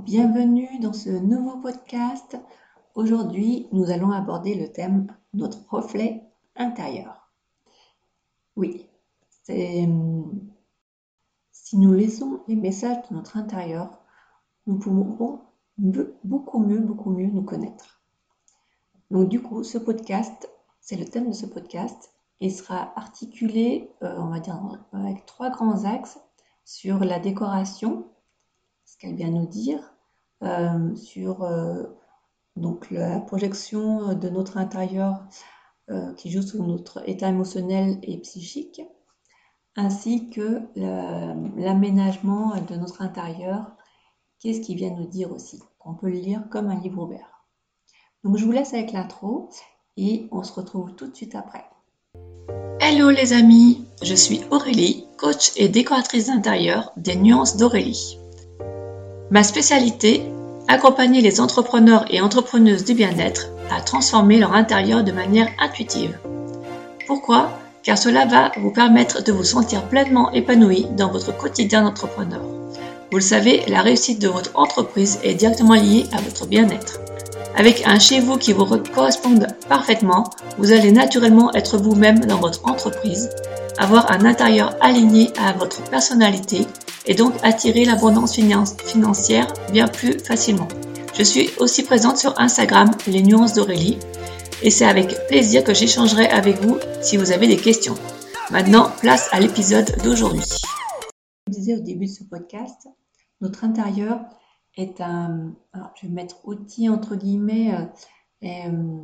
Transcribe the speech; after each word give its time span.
bienvenue 0.00 0.78
dans 0.80 0.92
ce 0.92 1.10
nouveau 1.10 1.58
podcast. 1.58 2.36
Aujourd'hui, 2.94 3.68
nous 3.72 3.90
allons 3.90 4.10
aborder 4.10 4.54
le 4.54 4.70
thème 4.70 5.06
notre 5.34 5.68
reflet 5.70 6.22
intérieur. 6.54 7.30
Oui, 8.56 8.86
c'est 9.44 9.88
si 11.52 11.78
nous 11.78 11.92
laissons 11.92 12.40
les 12.48 12.56
messages 12.56 13.08
de 13.08 13.14
notre 13.14 13.36
intérieur, 13.36 13.90
nous 14.66 14.78
pouvons 14.78 15.04
beaucoup 16.24 16.58
mieux, 16.58 16.80
beaucoup 16.80 17.10
mieux 17.10 17.28
nous 17.28 17.44
connaître. 17.44 18.00
Donc 19.10 19.28
du 19.28 19.42
coup, 19.42 19.62
ce 19.62 19.78
podcast, 19.78 20.48
c'est 20.80 20.96
le 20.96 21.04
thème 21.04 21.28
de 21.28 21.34
ce 21.34 21.46
podcast 21.46 22.12
et 22.40 22.50
sera 22.50 22.92
articulé, 22.96 23.90
euh, 24.02 24.14
on 24.18 24.28
va 24.28 24.40
dire, 24.40 24.60
avec 24.92 25.26
trois 25.26 25.50
grands 25.50 25.84
axes 25.84 26.18
sur 26.64 26.98
la 27.00 27.18
décoration, 27.18 28.06
ce 28.96 29.06
qu'elle 29.06 29.16
vient 29.16 29.30
nous 29.30 29.46
dire, 29.46 29.78
euh, 30.42 30.94
sur 30.94 31.42
euh, 31.42 31.82
donc 32.56 32.90
la 32.90 33.20
projection 33.20 34.14
de 34.14 34.28
notre 34.28 34.56
intérieur 34.56 35.24
qui 36.16 36.32
joue 36.32 36.42
sur 36.42 36.64
notre 36.64 37.08
état 37.08 37.28
émotionnel 37.28 38.00
et 38.02 38.18
psychique, 38.18 38.82
ainsi 39.76 40.30
que 40.30 40.62
l'aménagement 40.74 42.60
de 42.60 42.74
notre 42.74 43.02
intérieur. 43.02 43.76
Qu'est-ce 44.40 44.62
qu'il 44.62 44.78
vient 44.78 44.90
nous 44.90 45.06
dire 45.06 45.30
aussi 45.30 45.62
On 45.84 45.94
peut 45.94 46.08
le 46.08 46.16
lire 46.16 46.42
comme 46.50 46.66
un 46.66 46.80
livre 46.80 47.04
ouvert. 47.04 47.44
Donc 48.24 48.36
je 48.36 48.44
vous 48.44 48.50
laisse 48.50 48.74
avec 48.74 48.90
l'intro 48.90 49.48
et 49.96 50.28
on 50.32 50.42
se 50.42 50.52
retrouve 50.52 50.96
tout 50.96 51.06
de 51.06 51.14
suite 51.14 51.36
après. 51.36 51.64
Hello 52.80 53.10
les 53.10 53.32
amis, 53.32 53.84
je 54.02 54.14
suis 54.14 54.40
Aurélie, 54.50 55.06
coach 55.18 55.52
et 55.56 55.68
décoratrice 55.68 56.26
d'intérieur 56.26 56.92
des 56.96 57.16
Nuances 57.16 57.56
d'Aurélie. 57.56 58.18
Ma 59.28 59.42
spécialité, 59.42 60.22
accompagner 60.68 61.20
les 61.20 61.40
entrepreneurs 61.40 62.04
et 62.10 62.20
entrepreneuses 62.20 62.84
du 62.84 62.94
bien-être 62.94 63.48
à 63.76 63.80
transformer 63.80 64.38
leur 64.38 64.54
intérieur 64.54 65.02
de 65.02 65.10
manière 65.10 65.48
intuitive. 65.58 66.16
Pourquoi? 67.08 67.50
Car 67.82 67.98
cela 67.98 68.24
va 68.24 68.52
vous 68.56 68.70
permettre 68.70 69.24
de 69.24 69.32
vous 69.32 69.42
sentir 69.42 69.82
pleinement 69.88 70.30
épanoui 70.30 70.86
dans 70.96 71.10
votre 71.10 71.36
quotidien 71.36 71.82
d'entrepreneur. 71.82 72.40
Vous 73.10 73.18
le 73.18 73.22
savez, 73.22 73.64
la 73.66 73.82
réussite 73.82 74.20
de 74.20 74.28
votre 74.28 74.52
entreprise 74.54 75.18
est 75.24 75.34
directement 75.34 75.74
liée 75.74 76.06
à 76.12 76.20
votre 76.20 76.46
bien-être. 76.46 77.00
Avec 77.56 77.84
un 77.84 77.98
chez 77.98 78.20
vous 78.20 78.36
qui 78.36 78.52
vous 78.52 78.66
corresponde 78.94 79.48
parfaitement, 79.68 80.30
vous 80.58 80.70
allez 80.70 80.92
naturellement 80.92 81.52
être 81.54 81.78
vous-même 81.78 82.20
dans 82.26 82.38
votre 82.38 82.68
entreprise, 82.68 83.28
avoir 83.78 84.10
un 84.10 84.24
intérieur 84.24 84.74
aligné 84.80 85.32
à 85.38 85.52
votre 85.52 85.82
personnalité 85.90 86.66
et 87.06 87.14
donc 87.14 87.34
attirer 87.42 87.84
l'abondance 87.84 88.34
financière 88.34 89.52
bien 89.72 89.88
plus 89.88 90.18
facilement. 90.18 90.68
Je 91.14 91.22
suis 91.22 91.50
aussi 91.58 91.82
présente 91.82 92.18
sur 92.18 92.38
Instagram, 92.38 92.90
les 93.06 93.22
nuances 93.22 93.54
d'Aurélie, 93.54 93.98
et 94.62 94.70
c'est 94.70 94.84
avec 94.84 95.26
plaisir 95.28 95.64
que 95.64 95.74
j'échangerai 95.74 96.26
avec 96.26 96.56
vous 96.60 96.78
si 97.00 97.16
vous 97.16 97.32
avez 97.32 97.46
des 97.46 97.56
questions. 97.56 97.94
Maintenant, 98.50 98.90
place 99.00 99.28
à 99.32 99.40
l'épisode 99.40 99.90
d'aujourd'hui. 100.02 100.44
Je 101.46 101.52
disais 101.52 101.74
au 101.74 101.80
début 101.80 102.06
de 102.06 102.10
ce 102.10 102.24
podcast, 102.24 102.88
notre 103.40 103.64
intérieur 103.64 104.20
est 104.76 105.00
un, 105.00 105.54
je 105.94 106.06
vais 106.06 106.12
mettre 106.12 106.46
outil 106.46 106.88
entre 106.88 107.16
guillemets, 107.16 107.74
euh, 107.74 108.46
euh, 108.46 109.00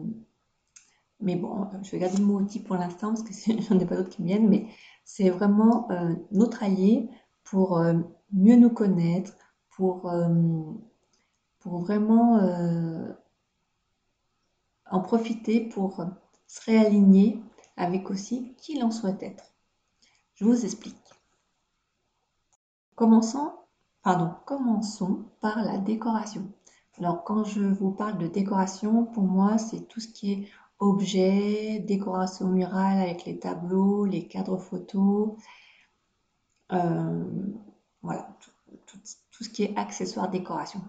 mais 1.23 1.37
bon, 1.37 1.69
je 1.83 1.91
vais 1.91 1.99
garder 1.99 2.19
le 2.19 2.25
mot 2.25 2.39
outil 2.39 2.61
pour 2.61 2.77
l'instant 2.77 3.15
parce 3.15 3.23
que 3.23 3.33
j'en 3.63 3.79
ai 3.79 3.87
pas 3.87 3.97
d'autres 3.97 4.11
qui 4.11 4.23
viennent, 4.23 4.49
mais 4.49 4.67
c'est 5.05 5.31
vraiment 5.31 5.91
euh, 5.91 6.15
notre 6.31 6.63
allié 6.63 7.09
pour 7.45 7.83
mieux 8.33 8.57
nous 8.57 8.71
connaître, 8.71 9.37
pour, 9.77 10.11
pour 11.59 11.79
vraiment 11.81 12.41
en 14.91 15.01
profiter 15.01 15.61
pour 15.69 16.05
se 16.47 16.61
réaligner 16.65 17.43
avec 17.77 18.11
aussi 18.11 18.55
qui 18.57 18.79
l'on 18.79 18.91
souhaite 18.91 19.23
être. 19.23 19.53
Je 20.35 20.45
vous 20.45 20.65
explique. 20.65 20.97
Commençons 22.95 23.53
Pardon, 24.03 24.35
commençons 24.47 25.25
par 25.41 25.63
la 25.63 25.79
décoration. 25.79 26.53
Alors 26.99 27.23
quand 27.23 27.45
je 27.45 27.63
vous 27.63 27.93
parle 27.93 28.19
de 28.19 28.27
décoration, 28.27 29.05
pour 29.05 29.23
moi 29.23 29.59
c'est 29.59 29.87
tout 29.87 30.01
ce 30.01 30.09
qui 30.09 30.33
est 30.33 30.49
objet, 30.83 31.79
décoration 31.79 32.49
murale 32.49 32.99
avec 33.01 33.25
les 33.25 33.39
tableaux, 33.39 34.05
les 34.05 34.27
cadres 34.27 34.59
photos, 34.59 35.37
euh, 36.73 37.25
voilà, 38.03 38.37
tout, 38.87 38.99
ce 39.45 39.49
qui 39.49 39.63
est 39.63 39.77
accessoire 39.77 40.29
décoration. 40.29 40.81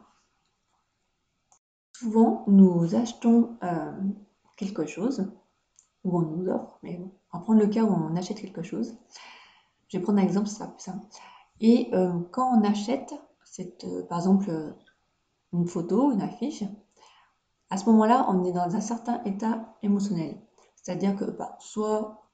Souvent, 1.95 2.43
nous 2.47 2.95
achetons 2.95 3.55
euh, 3.63 3.91
quelque 4.57 4.85
chose, 4.87 5.31
ou 6.03 6.17
on 6.17 6.21
nous 6.21 6.49
offre, 6.49 6.79
mais 6.81 6.99
on 7.31 7.37
va 7.37 7.43
prendre 7.43 7.61
le 7.61 7.67
cas 7.67 7.83
où 7.83 7.93
on 7.93 8.15
achète 8.15 8.41
quelque 8.41 8.63
chose. 8.63 8.95
Je 9.89 9.97
vais 9.97 10.03
prendre 10.03 10.19
un 10.19 10.23
exemple, 10.23 10.47
ça 10.47 10.73
simple. 10.79 11.05
Et 11.61 11.89
euh, 11.93 12.19
quand 12.31 12.57
on 12.57 12.63
achète, 12.63 13.13
par 14.09 14.17
exemple, 14.17 14.75
une 15.53 15.67
photo, 15.67 16.11
une 16.11 16.21
affiche, 16.21 16.63
à 17.73 17.77
ce 17.77 17.85
moment-là, 17.89 18.27
on 18.29 18.43
est 18.43 18.51
dans 18.51 18.75
un 18.75 18.81
certain 18.81 19.19
état 19.23 19.75
émotionnel. 19.81 20.37
C'est-à-dire 20.75 21.15
que 21.15 21.25
bah, 21.25 21.57
soit 21.59 22.29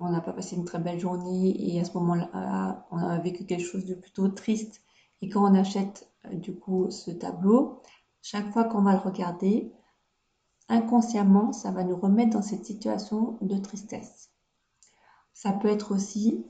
on 0.00 0.08
n'a 0.08 0.22
pas 0.22 0.32
passé 0.32 0.56
une 0.56 0.64
très 0.64 0.78
belle 0.78 0.98
journée 0.98 1.54
et 1.58 1.78
à 1.78 1.84
ce 1.84 1.92
moment-là, 1.98 2.86
on 2.90 2.96
a 2.96 3.18
vécu 3.18 3.44
quelque 3.44 3.66
chose 3.66 3.84
de 3.84 3.94
plutôt 3.94 4.28
triste. 4.28 4.80
Et 5.20 5.28
quand 5.28 5.44
on 5.44 5.54
achète 5.54 6.10
du 6.32 6.58
coup 6.58 6.90
ce 6.90 7.10
tableau, 7.10 7.82
chaque 8.22 8.50
fois 8.50 8.64
qu'on 8.64 8.80
va 8.80 8.94
le 8.94 8.98
regarder, 9.00 9.74
inconsciemment, 10.70 11.52
ça 11.52 11.70
va 11.70 11.84
nous 11.84 11.96
remettre 11.96 12.30
dans 12.30 12.42
cette 12.42 12.64
situation 12.64 13.36
de 13.42 13.58
tristesse. 13.58 14.30
Ça 15.34 15.52
peut 15.52 15.68
être 15.68 15.92
aussi 15.94 16.46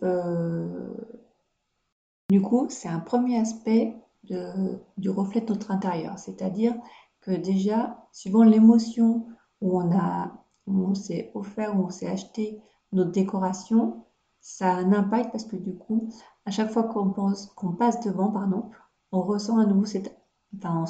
du 2.30 2.40
coup, 2.40 2.66
c'est 2.70 2.88
un 2.88 3.00
premier 3.00 3.40
aspect 3.40 3.96
du 4.22 5.10
reflet 5.10 5.40
de 5.40 5.52
notre 5.52 5.72
intérieur, 5.72 6.20
c'est-à-dire 6.20 6.76
que 7.22 7.30
déjà, 7.30 8.06
suivant 8.12 8.42
l'émotion 8.42 9.26
où 9.60 9.80
on 9.80 9.96
a, 9.96 10.44
on 10.66 10.94
s'est 10.94 11.30
offert, 11.34 11.76
où 11.76 11.86
on 11.86 11.90
s'est 11.90 12.08
acheté 12.08 12.60
notre 12.92 13.12
décoration, 13.12 14.04
ça 14.40 14.72
a 14.72 14.76
un 14.76 14.92
impact 14.92 15.32
parce 15.32 15.44
que 15.44 15.56
du 15.56 15.74
coup, 15.74 16.08
à 16.44 16.50
chaque 16.50 16.70
fois 16.70 16.82
qu'on 16.84 17.10
pense, 17.10 17.46
qu'on 17.46 17.72
passe 17.72 18.00
devant, 18.00 18.30
pardon, 18.30 18.70
on 19.12 19.22
ressent 19.22 19.58
à 19.58 19.66
nouveau 19.66 19.84
cette, 19.84 20.16
enfin, 20.56 20.84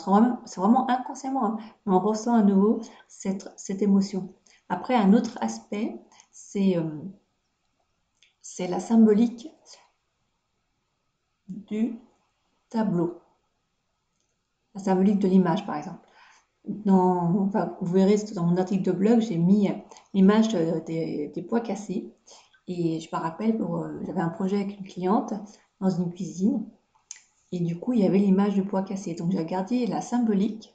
c'est 0.46 0.60
vraiment 0.60 0.90
inconsciemment, 0.90 1.44
hein, 1.44 1.56
mais 1.86 1.94
on 1.94 2.00
ressent 2.00 2.34
à 2.34 2.42
nouveau 2.42 2.80
cette, 3.08 3.48
cette 3.56 3.82
émotion. 3.82 4.34
Après, 4.68 4.94
un 4.94 5.12
autre 5.12 5.38
aspect, 5.42 6.00
c'est 6.32 6.78
euh, 6.78 6.88
c'est 8.40 8.66
la 8.66 8.80
symbolique 8.80 9.48
du 11.48 11.98
tableau. 12.70 13.20
La 14.74 14.82
symbolique 14.82 15.18
de 15.18 15.28
l'image, 15.28 15.64
par 15.66 15.76
exemple. 15.76 16.08
Dans, 16.64 17.50
vous 17.80 17.92
verrez 17.92 18.16
dans 18.34 18.44
mon 18.44 18.56
article 18.56 18.84
de 18.84 18.92
blog, 18.92 19.20
j'ai 19.20 19.36
mis 19.36 19.68
l'image 20.14 20.48
des, 20.86 21.28
des, 21.34 21.42
pois 21.42 21.60
cassés. 21.60 22.12
Et 22.68 23.00
je 23.00 23.08
me 23.12 23.20
rappelle, 23.20 23.60
euh, 23.60 24.00
j'avais 24.06 24.20
un 24.20 24.28
projet 24.28 24.56
avec 24.56 24.78
une 24.78 24.86
cliente 24.86 25.34
dans 25.80 25.90
une 25.90 26.12
cuisine. 26.12 26.64
Et 27.50 27.60
du 27.60 27.78
coup, 27.78 27.92
il 27.92 28.00
y 28.00 28.06
avait 28.06 28.18
l'image 28.18 28.54
du 28.54 28.64
pois 28.64 28.82
cassé. 28.82 29.14
Donc, 29.14 29.32
j'ai 29.32 29.38
regardé 29.38 29.86
la 29.86 30.00
symbolique. 30.00 30.74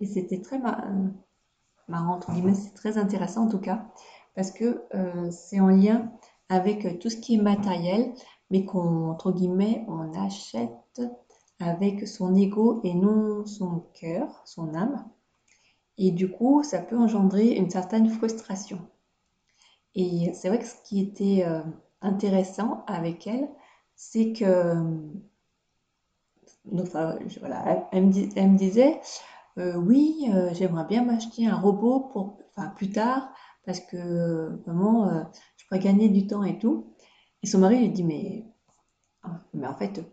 Et 0.00 0.06
c'était 0.06 0.40
très 0.40 0.58
marrant, 0.58 2.14
entre 2.14 2.32
guillemets, 2.32 2.54
c'est 2.54 2.74
très 2.74 2.98
intéressant 2.98 3.44
en 3.44 3.48
tout 3.48 3.60
cas. 3.60 3.86
Parce 4.34 4.50
que 4.50 4.82
euh, 4.94 5.30
c'est 5.30 5.60
en 5.60 5.68
lien 5.68 6.10
avec 6.48 6.98
tout 6.98 7.10
ce 7.10 7.16
qui 7.16 7.34
est 7.36 7.42
matériel, 7.42 8.12
mais 8.50 8.64
qu'on, 8.64 9.10
entre 9.10 9.32
guillemets, 9.32 9.84
on 9.88 10.12
achète 10.14 11.00
avec 11.58 12.06
son 12.06 12.34
ego 12.34 12.80
et 12.84 12.94
non 12.94 13.46
son 13.46 13.84
cœur, 13.94 14.42
son 14.44 14.74
âme. 14.74 15.04
Et 15.98 16.10
du 16.10 16.30
coup, 16.30 16.62
ça 16.62 16.80
peut 16.80 16.96
engendrer 16.98 17.52
une 17.52 17.70
certaine 17.70 18.08
frustration. 18.08 18.78
Et 19.94 20.32
c'est 20.34 20.48
vrai 20.48 20.58
que 20.58 20.66
ce 20.66 20.74
qui 20.84 21.00
était 21.00 21.44
euh, 21.44 21.62
intéressant 22.02 22.84
avec 22.86 23.26
elle, 23.26 23.48
c'est 23.94 24.32
que, 24.32 24.74
enfin, 26.78 27.18
voilà, 27.40 27.88
elle, 27.92 28.06
me, 28.06 28.58
disait, 28.58 29.00
euh, 29.58 29.76
oui, 29.76 30.28
euh, 30.34 30.50
j'aimerais 30.52 30.84
bien 30.84 31.02
m'acheter 31.02 31.46
un 31.46 31.56
robot 31.56 32.00
pour, 32.00 32.38
enfin, 32.54 32.68
plus 32.76 32.90
tard, 32.90 33.30
parce 33.64 33.80
que 33.80 34.60
vraiment, 34.66 35.26
je 35.56 35.66
pourrais 35.66 35.80
gagner 35.80 36.08
du 36.08 36.26
temps 36.26 36.44
et 36.44 36.58
tout. 36.58 36.94
Et 37.42 37.46
son 37.46 37.58
mari 37.58 37.78
lui 37.78 37.88
dit, 37.88 38.04
mais, 38.04 38.44
mais 39.54 39.66
en 39.66 39.74
fait, 39.74 40.04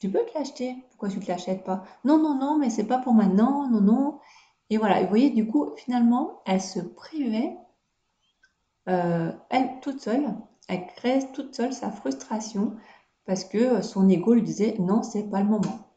tu 0.00 0.10
peux 0.10 0.24
te 0.24 0.38
l'acheter. 0.38 0.76
Pourquoi 0.90 1.08
tu 1.08 1.18
ne 1.18 1.22
te 1.22 1.28
l'achètes 1.28 1.64
pas? 1.64 1.84
Non, 2.04 2.18
non, 2.18 2.34
non, 2.38 2.58
mais 2.58 2.70
c'est 2.70 2.86
pas 2.86 2.98
pour 2.98 3.14
maintenant, 3.14 3.68
non, 3.68 3.80
non. 3.80 4.20
Et 4.70 4.78
voilà, 4.78 5.02
vous 5.02 5.08
voyez, 5.08 5.30
du 5.30 5.46
coup, 5.46 5.70
finalement, 5.76 6.42
elle 6.44 6.60
se 6.60 6.80
privait, 6.80 7.56
euh, 8.88 9.32
elle 9.50 9.80
toute 9.80 10.00
seule, 10.00 10.34
elle 10.68 10.86
crée 10.86 11.20
toute 11.32 11.54
seule 11.54 11.72
sa 11.72 11.90
frustration 11.90 12.76
parce 13.26 13.44
que 13.44 13.82
son 13.82 14.08
ego 14.08 14.34
lui 14.34 14.42
disait 14.42 14.76
non, 14.78 15.02
c'est 15.02 15.24
pas 15.24 15.40
le 15.42 15.48
moment. 15.48 15.90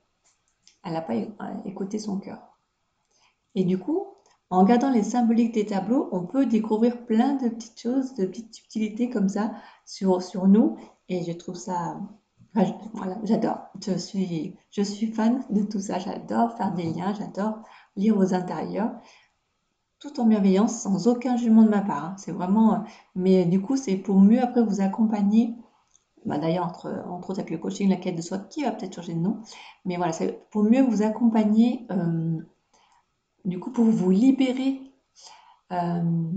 elle 0.83 0.93
n'a 0.93 1.01
pas 1.01 1.15
écouté 1.65 1.99
son 1.99 2.19
cœur. 2.19 2.39
Et 3.55 3.63
du 3.63 3.77
coup, 3.77 4.07
en 4.49 4.61
regardant 4.61 4.89
les 4.89 5.03
symboliques 5.03 5.53
des 5.53 5.65
tableaux, 5.65 6.09
on 6.11 6.25
peut 6.25 6.45
découvrir 6.45 7.05
plein 7.05 7.33
de 7.35 7.49
petites 7.49 7.79
choses, 7.79 8.15
de 8.15 8.25
petites 8.25 8.55
subtilités 8.55 9.09
comme 9.09 9.29
ça 9.29 9.51
sur, 9.85 10.23
sur 10.23 10.47
nous. 10.47 10.77
Et 11.07 11.23
je 11.23 11.31
trouve 11.31 11.55
ça, 11.55 11.99
voilà, 12.53 13.17
j'adore. 13.23 13.59
Je 13.85 13.97
suis, 13.97 14.55
je 14.71 14.81
suis 14.81 15.07
fan 15.07 15.43
de 15.51 15.63
tout 15.63 15.79
ça. 15.79 15.99
J'adore 15.99 16.57
faire 16.57 16.73
des 16.73 16.91
liens, 16.91 17.13
j'adore 17.13 17.59
lire 17.99 18.15
vos 18.15 18.33
intérieurs, 18.33 18.91
tout 19.99 20.19
en 20.19 20.25
bienveillance, 20.25 20.81
sans 20.81 21.07
aucun 21.07 21.35
jugement 21.35 21.63
de 21.63 21.69
ma 21.69 21.81
part. 21.81 22.05
Hein. 22.05 22.15
C'est 22.17 22.31
vraiment, 22.31 22.83
mais 23.15 23.45
du 23.45 23.61
coup, 23.61 23.75
c'est 23.75 23.97
pour 23.97 24.19
mieux 24.19 24.41
après 24.41 24.63
vous 24.63 24.81
accompagner. 24.81 25.55
Bah, 26.25 26.37
d'ailleurs, 26.37 26.65
entre, 26.65 27.03
entre 27.07 27.31
autres 27.31 27.39
avec 27.39 27.51
le 27.51 27.57
coaching, 27.57 27.89
la 27.89 27.97
quête 27.97 28.15
de 28.15 28.21
soi, 28.21 28.39
qui 28.39 28.63
va 28.63 28.71
peut-être 28.71 28.95
changer 28.95 29.13
de 29.13 29.19
nom. 29.19 29.41
Mais 29.85 29.97
voilà, 29.97 30.13
c'est 30.13 30.47
pour 30.51 30.63
mieux 30.63 30.81
vous 30.81 31.01
accompagner. 31.01 31.85
Euh, 31.91 32.39
du 33.45 33.59
coup, 33.59 33.71
pour 33.71 33.85
vous 33.85 34.11
libérer 34.11 34.81
euh, 35.71 36.31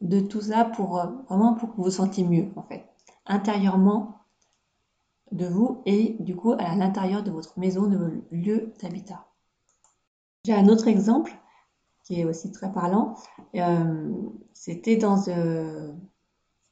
de 0.00 0.20
tout 0.20 0.40
ça, 0.40 0.64
pour 0.64 0.98
euh, 0.98 1.06
vraiment 1.28 1.54
pour 1.54 1.70
que 1.70 1.76
vous 1.76 1.84
vous 1.84 1.90
sentiez 1.90 2.24
mieux, 2.24 2.48
en 2.56 2.62
fait, 2.62 2.86
intérieurement 3.26 4.16
de 5.32 5.46
vous 5.46 5.82
et 5.86 6.16
du 6.18 6.34
coup 6.34 6.52
à 6.58 6.74
l'intérieur 6.74 7.22
de 7.22 7.30
votre 7.30 7.58
maison, 7.58 7.86
de 7.86 7.96
votre 7.96 8.16
lieu 8.32 8.72
d'habitat. 8.82 9.29
J'ai 10.44 10.54
un 10.54 10.68
autre 10.68 10.88
exemple 10.88 11.32
qui 12.04 12.20
est 12.20 12.24
aussi 12.24 12.50
très 12.50 12.72
parlant. 12.72 13.14
Euh, 13.54 14.12
c'était 14.52 14.96
dans, 14.96 15.22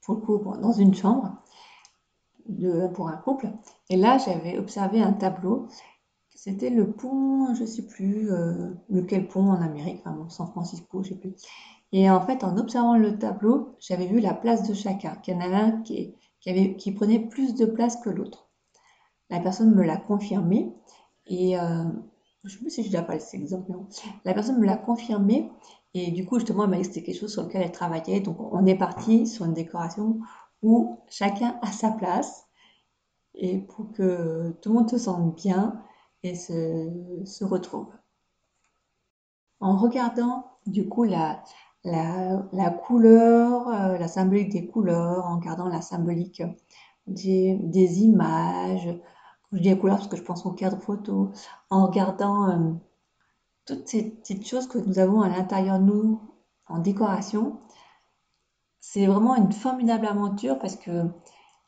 coup, 0.07 0.39
dans 0.61 0.73
une 0.73 0.95
chambre 0.95 1.43
pour 2.95 3.09
un 3.09 3.17
couple. 3.17 3.49
Et 3.91 3.97
là, 3.97 4.19
j'avais 4.19 4.59
observé 4.59 5.03
un 5.03 5.13
tableau 5.13 5.69
c'était 6.39 6.71
le 6.71 6.93
pont, 6.93 7.53
je 7.55 7.63
ne 7.63 7.67
sais 7.67 7.83
plus 7.83 8.31
euh, 8.31 8.71
lequel 8.89 9.27
pont 9.27 9.51
en 9.51 9.61
Amérique, 9.61 10.01
enfin 10.05 10.29
San 10.29 10.47
Francisco, 10.47 11.03
je 11.03 11.09
ne 11.09 11.15
sais 11.15 11.21
plus. 11.21 11.35
Et 11.91 12.09
en 12.09 12.21
fait, 12.21 12.45
en 12.45 12.57
observant 12.59 12.97
le 12.97 13.19
tableau, 13.19 13.75
j'avais 13.81 14.07
vu 14.07 14.21
la 14.21 14.35
place 14.35 14.69
de 14.69 14.73
chacun, 14.73 15.17
qu'il 15.17 15.35
y 15.35 15.37
en 15.37 15.41
avait 15.41 15.57
un 15.57 15.83
qui, 15.83 16.15
avait, 16.47 16.77
qui 16.77 16.93
prenait 16.93 17.19
plus 17.19 17.55
de 17.55 17.67
place 17.67 17.97
que 17.97 18.11
l'autre. 18.11 18.49
La 19.31 19.41
personne 19.41 19.75
me 19.75 19.83
l'a 19.83 19.97
confirmé 19.97 20.73
et 21.27 21.59
euh, 21.59 21.85
je 22.45 22.49
ne 22.49 22.51
sais 22.51 22.59
plus 22.59 22.71
si 22.71 22.83
déjà 22.83 23.03
parlé 23.03 23.19
de 23.19 23.25
cet 23.25 23.41
exemple, 23.41 23.73
la 24.25 24.35
personne 24.35 24.59
me 24.59 24.67
l'a 24.67 24.77
confirmé 24.77 25.51
et 25.95 26.11
du 26.11 26.25
coup, 26.25 26.39
justement, 26.39 26.65
elle 26.65 26.71
m'a 26.71 26.77
dit 26.77 26.83
que 26.83 26.89
c'était 26.89 27.03
quelque 27.03 27.21
chose 27.21 27.33
sur 27.33 27.43
lequel 27.43 27.63
elle 27.63 27.73
travaillait. 27.73 28.21
Donc, 28.21 28.37
on 28.41 28.67
est 28.67 28.77
parti 28.77 29.27
sur 29.27 29.45
une 29.47 29.55
décoration 29.55 30.21
où 30.63 30.99
chacun 31.09 31.59
a 31.63 31.73
sa 31.73 31.91
place 31.91 32.47
et 33.35 33.59
pour 33.59 33.93
que 33.93 34.51
tout 34.61 34.71
le 34.71 34.75
monde 34.75 34.91
se 34.91 34.99
sente 34.99 35.35
bien 35.37 35.83
et 36.23 36.35
se, 36.35 37.45
retrouve. 37.45 37.89
En 39.61 39.77
regardant 39.77 40.45
du 40.67 40.89
coup 40.89 41.05
la, 41.05 41.43
la, 41.85 42.71
couleur, 42.71 43.69
euh, 43.69 43.99
la 43.99 44.09
symbolique 44.09 44.51
des 44.51 44.67
couleurs, 44.67 45.27
en 45.27 45.37
regardant 45.37 45.69
la 45.69 45.81
symbolique 45.81 46.43
des, 47.07 47.57
des 47.61 48.03
images, 48.03 48.89
je 49.53 49.59
dis 49.59 49.71
la 49.71 49.77
couleur 49.77 49.97
parce 49.97 50.09
que 50.09 50.17
je 50.17 50.23
pense 50.23 50.45
au 50.47 50.53
cadre 50.53 50.79
photo, 50.79 51.33
en 51.71 51.87
regardant 51.87 52.51
euh, 52.51 52.73
toutes 53.67 53.89
ces 53.89 54.11
petites 54.11 54.47
choses 54.47 54.67
que 54.67 54.79
nous 54.79 54.99
avons 54.99 55.21
à 55.21 55.29
l'intérieur 55.29 55.79
de 55.79 55.85
nous 55.85 56.21
en 56.67 56.79
décoration, 56.79 57.59
c'est 58.81 59.07
vraiment 59.07 59.37
une 59.37 59.53
formidable 59.53 60.07
aventure 60.07 60.59
parce 60.59 60.77
que 60.77 61.07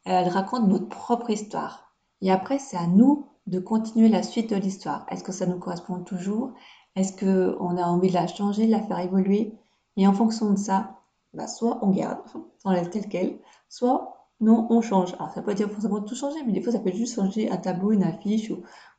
elle 0.04 0.28
raconte 0.28 0.68
notre 0.68 0.88
propre 0.88 1.30
histoire. 1.30 1.94
Et 2.22 2.30
après, 2.30 2.58
c'est 2.58 2.76
à 2.76 2.86
nous 2.86 3.26
de 3.46 3.58
continuer 3.58 4.08
la 4.08 4.22
suite 4.22 4.50
de 4.50 4.56
l'histoire. 4.56 5.04
Est-ce 5.10 5.24
que 5.24 5.32
ça 5.32 5.46
nous 5.46 5.58
correspond 5.58 6.00
toujours? 6.00 6.52
Est-ce 6.96 7.12
qu'on 7.12 7.76
a 7.76 7.82
envie 7.82 8.08
de 8.08 8.14
la 8.14 8.26
changer, 8.26 8.66
de 8.66 8.70
la 8.70 8.82
faire 8.82 8.98
évoluer? 8.98 9.58
Et 9.96 10.06
en 10.06 10.12
fonction 10.12 10.50
de 10.50 10.56
ça, 10.56 11.00
bah, 11.34 11.46
soit 11.46 11.78
on 11.82 11.90
garde, 11.90 12.20
on 12.64 12.70
laisse 12.70 12.90
tel 12.90 13.08
quel, 13.08 13.38
soit 13.68 14.19
non, 14.40 14.66
on 14.70 14.80
change. 14.80 15.14
Alors 15.14 15.30
ça 15.30 15.42
peut 15.42 15.54
dire 15.54 15.70
forcément 15.70 16.00
tout 16.00 16.14
changer, 16.14 16.42
mais 16.46 16.52
des 16.52 16.62
fois 16.62 16.72
ça 16.72 16.80
peut 16.80 16.92
juste 16.92 17.14
changer 17.14 17.50
un 17.50 17.56
tableau, 17.56 17.92
une 17.92 18.04
affiche 18.04 18.50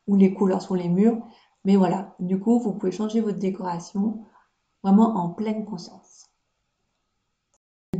ou, 0.07 0.15
les 0.15 0.33
couleurs 0.33 0.61
sur 0.61 0.75
les 0.75 0.89
murs. 0.89 1.25
Mais 1.65 1.75
voilà, 1.75 2.15
du 2.19 2.39
coup, 2.39 2.59
vous 2.59 2.73
pouvez 2.73 2.91
changer 2.91 3.21
votre 3.21 3.39
décoration 3.39 4.25
vraiment 4.83 5.15
en 5.15 5.29
pleine 5.29 5.65
conscience 5.65 6.31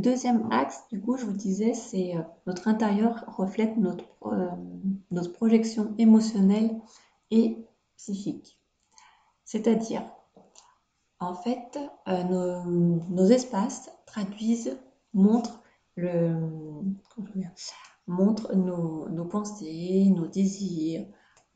deuxième 0.02 0.50
axe, 0.50 0.84
du 0.90 1.00
coup, 1.00 1.16
je 1.16 1.24
vous 1.24 1.32
disais, 1.32 1.74
c'est 1.74 2.16
euh, 2.16 2.22
notre 2.46 2.68
intérieur 2.68 3.24
reflète 3.28 3.76
notre, 3.76 4.04
euh, 4.26 4.50
notre 5.10 5.32
projection 5.32 5.94
émotionnelle 5.96 6.80
et 7.30 7.64
psychique. 7.96 8.58
C'est-à-dire, 9.44 10.02
en 11.20 11.34
fait, 11.34 11.78
euh, 12.08 12.24
nos, 12.24 13.26
espaces 13.26 13.90
traduisent, 14.06 14.78
montrent, 15.14 15.61
nos, 15.96 16.84
nos 19.08 19.24
pensées, 19.26 20.10
nos 20.14 20.26
désirs, 20.26 21.06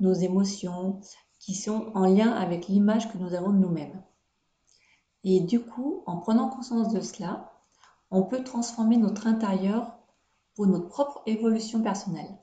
nos 0.01 0.13
émotions 0.13 1.01
qui 1.39 1.55
sont 1.55 1.91
en 1.95 2.07
lien 2.07 2.33
avec 2.33 2.69
l'image 2.69 3.11
que 3.13 3.19
nous 3.19 3.35
avons 3.35 3.51
de 3.51 3.59
nous-mêmes. 3.59 4.03
Et 5.25 5.41
du 5.41 5.61
coup, 5.61 6.03
en 6.07 6.19
prenant 6.19 6.49
conscience 6.49 6.93
de 6.93 7.01
cela, 7.01 7.53
on 8.11 8.23
peut 8.23 8.45
transformer 8.45 8.97
notre 8.97 9.27
intérieur 9.27 9.99
pour 10.55 10.67
notre 10.67 10.89
propre 10.89 11.23
évolution 11.27 11.83
personnelle. 11.83 12.39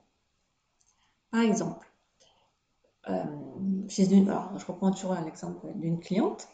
Par 1.31 1.41
exemple, 1.41 1.91
euh, 3.09 3.23
je 3.87 4.65
reprends 4.65 4.91
toujours 4.91 5.15
l'exemple 5.15 5.73
d'une 5.75 5.99
cliente, 5.99 6.47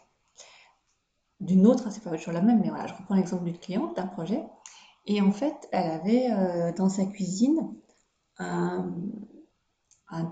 d'une 1.39 1.65
autre, 1.67 1.87
hein, 1.87 1.91
c'est 1.91 2.03
pas 2.03 2.15
toujours 2.17 2.33
la 2.33 2.41
même, 2.41 2.61
mais 2.61 2.69
voilà, 2.69 2.87
je 2.87 2.93
reprends 2.93 3.15
l'exemple 3.15 3.43
d'une 3.43 3.57
cliente, 3.57 3.95
d'un 3.95 4.07
projet, 4.07 4.43
et 5.05 5.21
en 5.21 5.31
fait, 5.31 5.67
elle 5.71 5.91
avait 5.91 6.31
euh, 6.31 6.73
dans 6.73 6.89
sa 6.89 7.05
cuisine 7.05 7.73
un, 8.37 8.93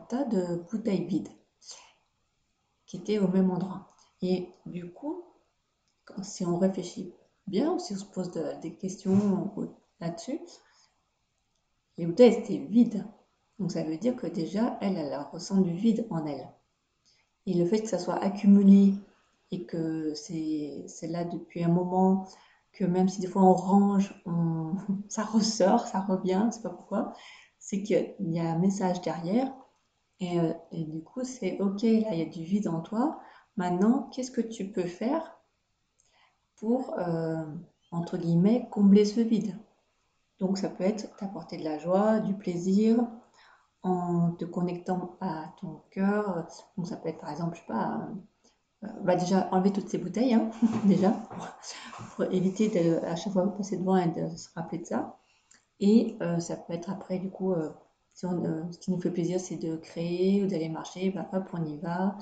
tas 0.09 0.23
de 0.25 0.63
bouteilles 0.69 1.05
vides 1.05 1.29
qui 2.85 2.97
étaient 2.97 3.19
au 3.19 3.27
même 3.27 3.51
endroit. 3.51 3.93
Et 4.21 4.49
du 4.65 4.91
coup, 4.91 5.23
si 6.23 6.45
on 6.45 6.57
réfléchit 6.57 7.13
bien 7.47 7.79
si 7.79 7.93
on 7.93 7.97
se 7.97 8.05
pose 8.05 8.31
des 8.61 8.73
questions 8.75 9.51
là-dessus. 9.99 10.39
Les 11.97 12.05
bouteilles 12.05 12.35
étaient 12.35 12.57
vides. 12.57 13.05
Donc 13.59 13.71
ça 13.71 13.83
veut 13.83 13.97
dire 13.97 14.15
que 14.15 14.27
déjà, 14.27 14.77
elle, 14.81 14.97
elle 14.97 15.17
ressent 15.31 15.61
du 15.61 15.73
vide 15.73 16.05
en 16.11 16.25
elle. 16.25 16.47
Et 17.47 17.53
le 17.53 17.65
fait 17.65 17.81
que 17.81 17.87
ça 17.87 17.97
soit 17.97 18.21
accumulé 18.21 18.93
et 19.51 19.65
que 19.65 20.13
c'est 20.13 20.85
là 21.03 21.23
depuis 21.23 21.63
un 21.63 21.69
moment, 21.69 22.27
que 22.77 22.85
même 22.85 23.09
si 23.09 23.19
des 23.19 23.27
fois 23.27 23.41
on 23.43 23.53
range, 23.53 24.13
ça 25.09 25.23
ressort, 25.23 25.87
ça 25.87 26.01
revient, 26.01 26.47
c'est 26.51 26.61
pas 26.61 26.69
pourquoi, 26.69 27.13
c'est 27.57 27.81
qu'il 27.81 28.15
y 28.19 28.39
a 28.39 28.51
un 28.51 28.59
message 28.59 29.01
derrière. 29.01 29.51
Et, 30.19 30.39
euh, 30.39 30.53
et 30.71 30.83
du 30.83 31.03
coup, 31.03 31.23
c'est 31.23 31.59
ok, 31.59 31.81
là 31.81 32.13
il 32.13 32.19
y 32.19 32.21
a 32.21 32.25
du 32.25 32.43
vide 32.43 32.67
en 32.67 32.81
toi. 32.81 33.19
Maintenant, 33.55 34.09
qu'est-ce 34.11 34.31
que 34.31 34.41
tu 34.41 34.71
peux 34.71 34.85
faire 34.85 35.39
pour, 36.55 36.97
euh, 36.99 37.43
entre 37.91 38.17
guillemets, 38.17 38.67
combler 38.71 39.05
ce 39.05 39.21
vide? 39.21 39.57
Donc 40.39 40.59
ça 40.59 40.69
peut 40.69 40.83
être 40.83 41.15
t'apporter 41.17 41.57
de 41.57 41.63
la 41.63 41.79
joie, 41.79 42.19
du 42.19 42.35
plaisir, 42.35 43.07
en 43.81 44.31
te 44.33 44.45
connectant 44.45 45.17
à 45.19 45.53
ton 45.59 45.81
cœur. 45.89 46.47
Donc 46.77 46.85
ça 46.85 46.97
peut 46.97 47.09
être 47.09 47.19
par 47.19 47.31
exemple, 47.31 47.55
je 47.55 47.61
sais 47.61 47.67
pas, 47.67 48.07
bah 49.03 49.15
déjà 49.15 49.49
enlever 49.51 49.71
toutes 49.71 49.89
ces 49.89 49.97
bouteilles, 49.97 50.33
hein, 50.33 50.49
déjà, 50.85 51.11
pour, 52.15 52.25
éviter 52.25 52.69
de, 52.69 53.03
à 53.05 53.15
chaque 53.15 53.33
fois 53.33 53.45
de 53.45 53.51
passer 53.51 53.77
devant 53.77 53.97
et 53.97 54.07
de 54.07 54.35
se 54.35 54.49
rappeler 54.55 54.79
de 54.79 54.85
ça. 54.85 55.17
Et 55.79 56.17
euh, 56.21 56.39
ça 56.39 56.55
peut 56.55 56.73
être 56.73 56.89
après, 56.89 57.19
du 57.19 57.29
coup, 57.29 57.53
on, 57.53 58.71
ce 58.71 58.77
qui 58.79 58.91
nous 58.91 58.99
fait 58.99 59.11
plaisir, 59.11 59.39
c'est 59.39 59.57
de 59.57 59.75
créer 59.75 60.43
ou 60.43 60.47
d'aller 60.47 60.69
marcher, 60.69 61.11
bah 61.11 61.29
hop, 61.33 61.49
on 61.53 61.63
y 61.65 61.77
va. 61.77 62.17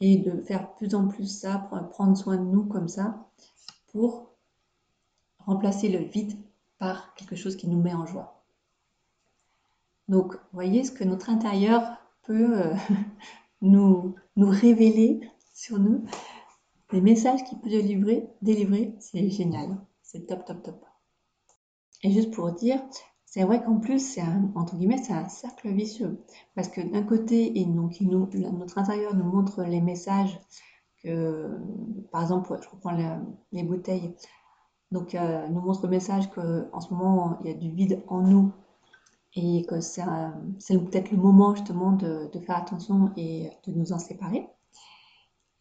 Et 0.00 0.18
de 0.18 0.42
faire 0.42 0.74
plus 0.74 0.94
en 0.94 1.08
plus 1.08 1.26
ça, 1.26 1.68
prendre 1.90 2.16
soin 2.16 2.36
de 2.36 2.44
nous 2.44 2.64
comme 2.64 2.88
ça, 2.88 3.26
pour 3.92 4.34
remplacer 5.40 5.88
le 5.88 5.98
vide 5.98 6.36
par 6.78 7.14
quelque 7.14 7.34
chose 7.34 7.56
qui 7.56 7.68
nous 7.68 7.80
met 7.80 7.94
en 7.94 8.06
joie. 8.06 8.44
Donc, 10.08 10.36
voyez 10.52 10.84
ce 10.84 10.92
que 10.92 11.04
notre 11.04 11.30
intérieur 11.30 11.82
peut 12.22 12.60
euh, 12.60 12.74
nous, 13.62 14.14
nous 14.36 14.48
révéler 14.48 15.20
sur 15.58 15.80
nous, 15.80 16.04
les 16.92 17.00
messages 17.00 17.42
qu'il 17.42 17.58
peut 17.58 17.68
délivrer, 17.68 18.28
délivrer 18.42 18.94
c'est 19.00 19.28
génial, 19.28 19.76
c'est 20.02 20.24
top, 20.26 20.44
top, 20.44 20.62
top. 20.62 20.84
Et 22.04 22.12
juste 22.12 22.32
pour 22.32 22.52
dire, 22.52 22.80
c'est 23.24 23.42
vrai 23.42 23.62
qu'en 23.62 23.80
plus, 23.80 23.98
c'est 23.98 24.20
un, 24.20 24.52
entre 24.54 24.76
c'est 25.02 25.12
un 25.12 25.28
cercle 25.28 25.68
vicieux. 25.72 26.24
Parce 26.54 26.68
que 26.68 26.80
d'un 26.80 27.02
côté, 27.02 27.58
il, 27.58 27.74
donc, 27.74 28.00
notre 28.00 28.78
intérieur 28.78 29.16
nous 29.16 29.24
montre 29.24 29.64
les 29.64 29.80
messages 29.80 30.40
que, 31.02 31.50
par 32.12 32.22
exemple, 32.22 32.56
je 32.62 32.68
reprends 32.68 32.96
les, 33.50 33.64
bouteilles, 33.64 34.14
donc 34.92 35.16
euh, 35.16 35.48
nous 35.48 35.60
montre 35.60 35.82
le 35.82 35.90
message 35.90 36.30
qu'en 36.30 36.80
ce 36.80 36.94
moment, 36.94 37.36
il 37.40 37.50
y 37.50 37.50
a 37.50 37.54
du 37.54 37.72
vide 37.72 38.04
en 38.06 38.20
nous 38.20 38.52
et 39.34 39.66
que 39.66 39.80
c'est 39.80 40.04
peut-être 40.68 41.10
le 41.10 41.18
moment 41.18 41.56
justement 41.56 41.92
de, 41.92 42.30
faire 42.46 42.56
attention 42.56 43.10
et 43.16 43.50
de 43.66 43.72
nous 43.72 43.92
en 43.92 43.98
séparer. 43.98 44.48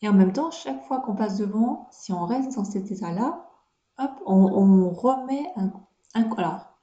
Et 0.01 0.09
en 0.09 0.13
même 0.13 0.33
temps, 0.33 0.51
chaque 0.51 0.83
fois 0.85 1.01
qu'on 1.01 1.15
passe 1.15 1.37
devant, 1.37 1.87
si 1.91 2.13
on 2.13 2.25
reste 2.25 2.55
dans 2.55 2.65
cet 2.65 2.91
état-là, 2.91 3.47
on, 4.25 4.89
remet 4.89 5.53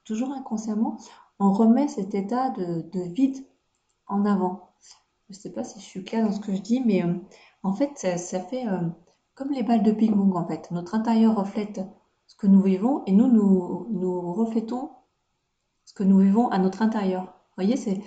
toujours 0.05 0.33
inconsciemment, 0.33 0.99
on 1.39 1.53
remet 1.53 1.89
cet 1.89 2.15
état 2.15 2.51
de, 2.51 2.85
vide 3.13 3.45
en 4.07 4.25
avant. 4.25 4.71
Je 5.29 5.35
ne 5.35 5.41
sais 5.41 5.53
pas 5.53 5.65
si 5.65 5.81
je 5.81 5.85
suis 5.85 6.05
claire 6.05 6.27
dans 6.27 6.33
ce 6.33 6.41
que 6.41 6.55
je 6.55 6.61
dis, 6.61 6.83
mais 6.85 7.03
euh, 7.03 7.15
en 7.63 7.73
fait, 7.73 7.97
ça, 7.97 8.41
fait 8.41 8.69
euh, 8.69 8.89
comme 9.35 9.51
les 9.51 9.63
balles 9.63 9.83
de 9.83 9.93
ping-pong 9.93 10.37
en 10.37 10.47
fait. 10.47 10.71
Notre 10.71 10.95
intérieur 10.95 11.35
reflète 11.35 11.81
ce 12.27 12.37
que 12.37 12.47
nous 12.47 12.61
vivons 12.61 13.03
et 13.07 13.13
nous, 13.13 13.29
nous, 13.29 13.87
nous 13.91 14.33
reflétons 14.33 14.91
ce 15.85 15.95
que 15.95 16.03
nous 16.03 16.19
vivons 16.19 16.49
à 16.49 16.59
notre 16.59 16.83
intérieur. 16.83 17.33
Voyez, 17.57 17.77
c'est 17.77 18.03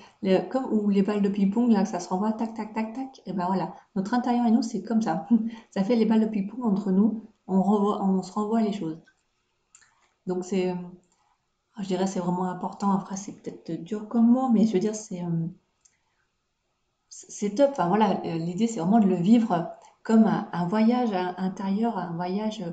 comme 0.49 0.65
où 0.73 0.89
les 0.89 1.03
balles 1.03 1.21
de 1.21 1.29
ping-pong, 1.29 1.71
là, 1.71 1.85
ça 1.85 1.99
se 1.99 2.09
renvoie, 2.09 2.33
tac, 2.33 2.53
tac, 2.53 2.73
tac, 2.73 2.93
tac. 2.93 3.21
Et 3.25 3.33
ben 3.33 3.45
voilà, 3.47 3.73
notre 3.95 4.13
intérieur 4.13 4.45
et 4.45 4.51
nous, 4.51 4.61
c'est 4.61 4.83
comme 4.83 5.01
ça. 5.01 5.27
ça 5.71 5.83
fait 5.83 5.95
les 5.95 6.05
balles 6.05 6.21
de 6.21 6.25
ping-pong 6.27 6.65
entre 6.65 6.91
nous. 6.91 7.23
On, 7.47 7.59
on 7.59 8.21
se 8.23 8.31
renvoie 8.33 8.61
les 8.61 8.73
choses. 8.73 8.99
Donc 10.25 10.43
c'est, 10.43 10.75
je 11.79 11.85
dirais, 11.85 12.07
c'est 12.07 12.19
vraiment 12.19 12.45
important. 12.45 12.91
Après, 12.91 13.15
c'est 13.17 13.33
peut-être 13.33 13.83
dur 13.83 14.07
comme 14.07 14.29
mot, 14.29 14.49
mais 14.49 14.65
je 14.65 14.73
veux 14.73 14.79
dire, 14.79 14.95
c'est, 14.95 15.23
euh, 15.23 15.47
c'est 17.09 17.55
top. 17.55 17.71
Enfin 17.71 17.87
voilà, 17.87 18.15
l'idée, 18.23 18.67
c'est 18.67 18.79
vraiment 18.79 18.99
de 18.99 19.07
le 19.07 19.15
vivre 19.15 19.71
comme 20.03 20.25
un, 20.25 20.67
voyage 20.67 21.11
intérieur, 21.37 21.97
un 21.97 22.13
voyage 22.13 22.63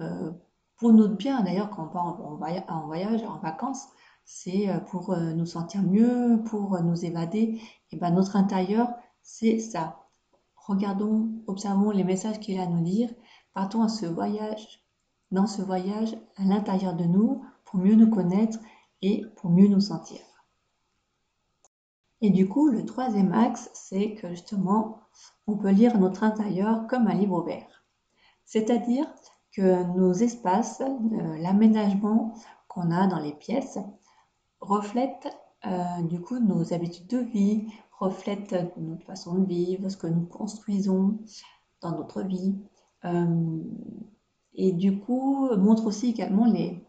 euh, 0.00 0.30
pour 0.76 0.92
notre 0.92 1.16
bien. 1.16 1.42
D'ailleurs, 1.42 1.70
quand 1.70 1.84
on 1.84 1.88
part 1.88 2.20
en 2.68 2.86
voyage, 2.86 3.22
en 3.22 3.38
vacances, 3.38 3.88
c'est 4.24 4.68
euh, 4.68 4.78
pour 4.78 5.10
euh, 5.10 5.32
nous 5.32 5.46
sentir 5.46 5.82
mieux, 5.82 6.42
pour 6.46 6.74
euh, 6.74 6.80
nous 6.80 7.04
évader. 7.04 7.60
Et 7.90 7.96
ben 7.96 8.10
notre 8.10 8.36
intérieur, 8.36 8.88
c'est 9.22 9.58
ça. 9.58 10.00
Regardons, 10.56 11.28
observons 11.46 11.90
les 11.90 12.04
messages 12.04 12.40
qu'il 12.40 12.58
a 12.58 12.62
à 12.62 12.66
nous 12.66 12.82
dire. 12.82 13.10
Partons 13.52 13.82
à 13.82 13.88
ce 13.88 14.06
voyage, 14.06 14.84
dans 15.30 15.46
ce 15.46 15.62
voyage 15.62 16.16
à 16.36 16.44
l'intérieur 16.44 16.94
de 16.94 17.04
nous 17.04 17.44
pour 17.64 17.80
mieux 17.80 17.94
nous 17.94 18.10
connaître 18.10 18.58
et 19.02 19.24
pour 19.36 19.50
mieux 19.50 19.68
nous 19.68 19.80
sentir. 19.80 20.20
Et 22.20 22.30
du 22.30 22.48
coup, 22.48 22.68
le 22.68 22.84
troisième 22.84 23.32
axe, 23.32 23.68
c'est 23.74 24.14
que 24.14 24.28
justement, 24.28 25.00
on 25.48 25.56
peut 25.56 25.70
lire 25.70 25.98
notre 25.98 26.22
intérieur 26.22 26.86
comme 26.86 27.08
un 27.08 27.14
livre 27.14 27.42
ouvert. 27.42 27.84
C'est-à-dire 28.44 29.12
que 29.50 29.82
nos 29.96 30.12
espaces, 30.12 30.82
l'aménagement 31.40 32.34
qu'on 32.68 32.92
a 32.92 33.08
dans 33.08 33.18
les 33.18 33.34
pièces, 33.34 33.78
reflète 34.62 35.28
euh, 35.66 36.02
du 36.02 36.20
coup 36.20 36.38
nos 36.38 36.72
habitudes 36.72 37.08
de 37.08 37.18
vie, 37.18 37.66
reflète 37.98 38.54
notre 38.78 39.04
façon 39.04 39.34
de 39.34 39.46
vivre, 39.46 39.88
ce 39.88 39.96
que 39.96 40.06
nous 40.06 40.24
construisons 40.24 41.18
dans 41.80 41.92
notre 41.92 42.22
vie. 42.22 42.54
Euh, 43.04 43.60
et 44.54 44.72
du 44.72 44.98
coup, 45.00 45.54
montre 45.56 45.86
aussi 45.86 46.10
également 46.10 46.46
les, 46.46 46.84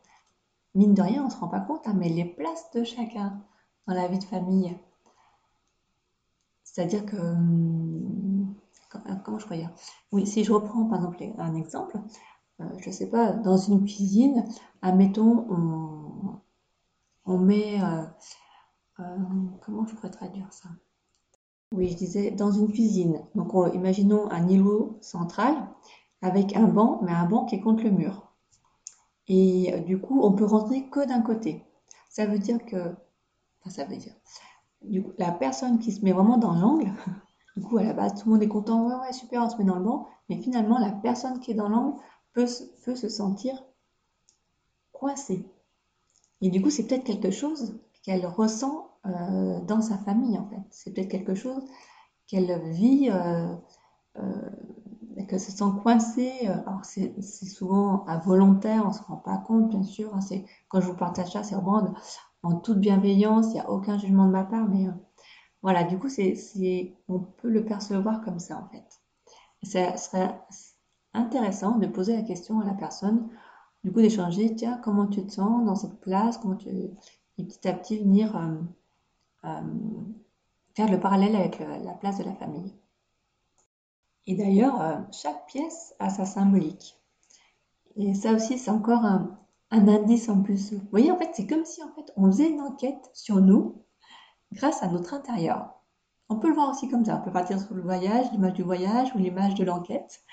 mine 0.75 0.93
de 0.93 1.01
rien, 1.01 1.21
on 1.21 1.25
ne 1.25 1.31
se 1.31 1.37
rend 1.37 1.47
pas 1.47 1.59
compte, 1.59 1.87
hein, 1.87 1.93
mais 1.95 2.09
les 2.09 2.25
places 2.25 2.71
de 2.71 2.83
chacun 2.83 3.41
dans 3.87 3.93
la 3.93 4.07
vie 4.07 4.19
de 4.19 4.23
famille. 4.23 4.77
C'est-à-dire 6.63 7.05
que, 7.05 7.17
hum, 7.17 8.55
comment 9.23 9.37
je 9.37 9.45
pourrais 9.45 9.59
dire? 9.59 9.73
Oui, 10.11 10.25
si 10.25 10.43
je 10.43 10.51
reprends 10.51 10.85
par 10.85 10.99
exemple 10.99 11.23
un 11.37 11.55
exemple, 11.55 11.99
euh, 12.59 12.65
je 12.79 12.89
ne 12.89 12.93
sais 12.93 13.09
pas, 13.09 13.33
dans 13.33 13.57
une 13.57 13.85
cuisine, 13.85 14.45
admettons, 14.81 15.45
on, 15.49 16.02
on 17.33 17.39
met, 17.39 17.81
euh, 17.81 18.03
euh, 18.99 19.17
comment 19.61 19.85
je 19.85 19.95
pourrais 19.95 20.11
traduire 20.11 20.51
ça? 20.53 20.69
Oui, 21.71 21.89
je 21.89 21.97
disais 21.97 22.31
dans 22.31 22.51
une 22.51 22.71
cuisine. 22.71 23.25
Donc 23.35 23.53
imaginons 23.73 24.29
un 24.29 24.47
îlot 24.47 24.99
central 25.01 25.55
avec 26.21 26.55
un 26.55 26.67
banc, 26.67 26.99
mais 27.01 27.11
un 27.11 27.25
banc 27.25 27.45
qui 27.45 27.55
est 27.55 27.61
contre 27.61 27.83
le 27.83 27.91
mur. 27.91 28.33
Et 29.27 29.73
euh, 29.73 29.79
du 29.79 29.99
coup, 29.99 30.21
on 30.21 30.33
peut 30.33 30.45
rentrer 30.45 30.89
que 30.89 31.05
d'un 31.07 31.21
côté. 31.21 31.65
Ça 32.09 32.25
veut 32.25 32.37
dire 32.37 32.63
que, 32.65 32.95
enfin, 33.59 33.69
ça 33.69 33.85
veut 33.85 33.97
dire, 33.97 34.13
du 34.83 35.01
coup, 35.01 35.13
la 35.17 35.31
personne 35.31 35.79
qui 35.79 35.91
se 35.91 36.03
met 36.05 36.11
vraiment 36.11 36.37
dans 36.37 36.53
l'angle, 36.53 36.91
du 37.57 37.63
coup, 37.63 37.77
à 37.77 37.83
la 37.83 37.93
base, 37.93 38.13
tout 38.13 38.27
le 38.27 38.33
monde 38.33 38.43
est 38.43 38.47
content, 38.47 38.85
ouais, 38.87 38.95
ouais, 38.95 39.13
super, 39.13 39.41
on 39.41 39.49
se 39.49 39.57
met 39.57 39.63
dans 39.63 39.77
le 39.77 39.83
banc, 39.83 40.07
mais 40.29 40.37
finalement, 40.37 40.77
la 40.77 40.91
personne 40.91 41.39
qui 41.39 41.51
est 41.51 41.55
dans 41.55 41.69
l'angle 41.69 41.97
peut, 42.33 42.45
peut 42.85 42.95
se 42.95 43.09
sentir 43.09 43.63
coincée. 44.91 45.49
Et 46.43 46.49
du 46.49 46.61
coup, 46.61 46.69
c'est 46.69 46.85
peut-être 46.85 47.05
quelque 47.05 47.31
chose 47.31 47.79
qu'elle 48.03 48.25
ressent 48.25 48.89
euh, 49.05 49.61
dans 49.61 49.81
sa 49.81 49.97
famille, 49.97 50.37
en 50.37 50.45
fait. 50.49 50.61
C'est 50.71 50.93
peut-être 50.93 51.07
quelque 51.07 51.35
chose 51.35 51.63
qu'elle 52.27 52.61
vit, 52.69 53.09
euh, 53.09 53.55
euh, 54.17 54.49
qu'elle 55.29 55.39
se 55.39 55.53
sent 55.53 55.71
coincée. 55.81 56.47
Alors, 56.47 56.83
c'est 56.83 57.17
souvent 57.45 58.05
involontaire, 58.07 58.83
on 58.83 58.89
ne 58.89 58.93
se 58.93 59.01
rend 59.03 59.15
pas 59.15 59.37
compte, 59.37 59.69
bien 59.69 59.83
sûr. 59.83 60.13
Hein. 60.13 60.19
quand 60.67 60.81
je 60.81 60.87
vous 60.87 60.97
partage 60.97 61.31
ça, 61.31 61.43
c'est 61.43 61.55
vraiment 61.55 61.93
en 62.43 62.57
toute 62.57 62.79
bienveillance, 62.79 63.47
il 63.47 63.53
n'y 63.53 63.59
a 63.61 63.69
aucun 63.69 63.97
jugement 63.97 64.25
de 64.25 64.31
ma 64.31 64.43
part, 64.43 64.67
mais 64.67 64.87
voilà, 65.61 65.85
du 65.85 65.97
coup, 65.97 66.09
c'est, 66.09 66.93
on 67.07 67.19
peut 67.19 67.49
le 67.49 67.63
percevoir 67.63 68.21
comme 68.21 68.39
ça, 68.39 68.57
en 68.57 68.67
fait. 68.67 68.83
Ça 69.63 69.95
serait 69.95 70.37
intéressant 71.13 71.77
de 71.77 71.87
poser 71.87 72.17
la 72.17 72.23
question 72.23 72.59
à 72.59 72.65
la 72.65 72.73
personne 72.73 73.29
du 73.83 73.91
coup 73.91 74.01
d'échanger, 74.01 74.55
tiens, 74.55 74.79
comment 74.83 75.07
tu 75.07 75.25
te 75.25 75.31
sens 75.31 75.65
dans 75.65 75.75
cette 75.75 75.99
place, 75.99 76.37
comment 76.37 76.55
tu... 76.55 76.69
Et 76.69 77.43
petit 77.43 77.67
à 77.67 77.73
petit 77.73 77.97
venir 77.97 78.35
euh, 78.37 78.55
euh, 79.45 79.61
faire 80.75 80.91
le 80.91 80.99
parallèle 80.99 81.35
avec 81.35 81.59
la 81.59 81.93
place 81.93 82.19
de 82.19 82.23
la 82.23 82.35
famille. 82.35 82.73
Et 84.27 84.35
d'ailleurs, 84.35 84.81
euh, 84.81 84.97
chaque 85.11 85.47
pièce 85.47 85.95
a 85.99 86.09
sa 86.09 86.25
symbolique. 86.25 86.97
Et 87.95 88.13
ça 88.13 88.33
aussi, 88.33 88.57
c'est 88.57 88.71
encore 88.71 89.03
un, 89.03 89.37
indice 89.71 90.29
en 90.29 90.41
plus. 90.41 90.73
Vous 90.73 90.87
voyez, 90.91 91.11
en 91.11 91.17
fait, 91.17 91.31
c'est 91.33 91.47
comme 91.47 91.65
si 91.65 91.83
en 91.83 91.91
fait, 91.93 92.13
on 92.15 92.27
faisait 92.27 92.49
une 92.49 92.61
enquête 92.61 93.09
sur 93.13 93.41
nous 93.41 93.83
grâce 94.51 94.83
à 94.83 94.87
notre 94.87 95.13
intérieur. 95.15 95.73
On 96.29 96.37
peut 96.37 96.47
le 96.47 96.53
voir 96.53 96.69
aussi 96.69 96.87
comme 96.87 97.03
ça. 97.03 97.17
On 97.19 97.25
peut 97.25 97.33
partir 97.33 97.59
sur 97.59 97.73
le 97.73 97.81
voyage, 97.81 98.31
l'image 98.31 98.53
du 98.53 98.63
voyage 98.63 99.13
ou 99.15 99.17
l'image 99.17 99.55
de 99.55 99.63
l'enquête, 99.63 100.23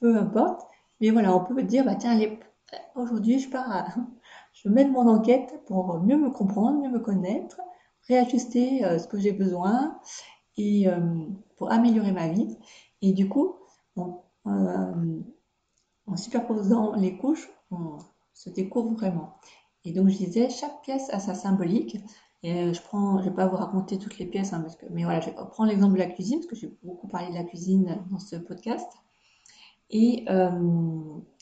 peu 0.00 0.16
importe. 0.16 0.66
Mais 1.00 1.10
voilà, 1.10 1.36
on 1.36 1.44
peut 1.44 1.62
dire, 1.62 1.84
bah 1.84 1.94
tiens, 1.94 2.14
les, 2.14 2.40
Aujourd'hui, 2.94 3.38
je 3.38 3.48
pars 3.50 3.88
je 4.52 4.68
mène 4.68 4.90
mon 4.90 5.08
enquête 5.08 5.60
pour 5.66 6.00
mieux 6.00 6.16
me 6.16 6.30
comprendre, 6.30 6.80
mieux 6.80 6.90
me 6.90 6.98
connaître, 6.98 7.60
réajuster 8.08 8.84
euh, 8.84 8.98
ce 8.98 9.06
que 9.06 9.18
j'ai 9.18 9.32
besoin 9.32 9.98
et 10.56 10.88
euh, 10.88 11.00
pour 11.56 11.70
améliorer 11.70 12.12
ma 12.12 12.28
vie. 12.28 12.56
Et 13.02 13.12
du 13.12 13.28
coup, 13.28 13.56
euh, 13.98 15.20
en 16.06 16.16
superposant 16.16 16.94
les 16.94 17.16
couches, 17.16 17.48
on 17.70 17.98
se 18.32 18.50
découvre 18.50 18.92
vraiment. 18.94 19.34
Et 19.84 19.92
donc, 19.92 20.08
je 20.08 20.16
disais, 20.16 20.48
chaque 20.50 20.82
pièce 20.82 21.10
a 21.10 21.20
sa 21.20 21.34
symbolique. 21.34 21.98
Et 22.42 22.72
je 22.72 22.82
prends, 22.82 23.18
je 23.22 23.28
vais 23.28 23.34
pas 23.34 23.46
vous 23.46 23.56
raconter 23.56 23.98
toutes 23.98 24.18
les 24.18 24.26
pièces, 24.26 24.52
hein, 24.52 24.64
mais 24.90 25.04
voilà, 25.04 25.20
je 25.20 25.30
prendre 25.30 25.70
l'exemple 25.70 25.94
de 25.94 25.98
la 25.98 26.06
cuisine, 26.06 26.38
parce 26.38 26.46
que 26.46 26.56
j'ai 26.56 26.78
beaucoup 26.82 27.08
parlé 27.08 27.30
de 27.30 27.34
la 27.34 27.44
cuisine 27.44 28.04
dans 28.10 28.18
ce 28.18 28.36
podcast. 28.36 28.86
Et 29.90 30.24
euh, 30.28 30.50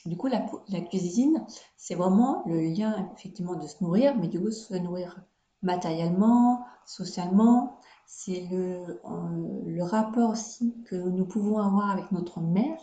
du 0.06 0.16
coup, 0.16 0.28
la, 0.28 0.40
cuisine, 0.82 1.44
c'est 1.76 1.94
vraiment 1.94 2.42
le 2.46 2.60
lien 2.60 3.10
effectivement 3.16 3.54
de 3.54 3.66
se 3.66 3.82
nourrir, 3.82 4.16
mais 4.16 4.28
du 4.28 4.40
coup, 4.40 4.50
se 4.50 4.74
nourrir 4.74 5.22
matériellement, 5.62 6.64
socialement. 6.84 7.78
C'est 8.06 8.46
le, 8.50 9.00
euh, 9.04 9.62
le 9.66 9.82
rapport 9.82 10.30
aussi 10.30 10.74
que 10.84 10.96
nous 10.96 11.24
pouvons 11.24 11.58
avoir 11.58 11.90
avec 11.90 12.12
notre 12.12 12.40
mère 12.40 12.78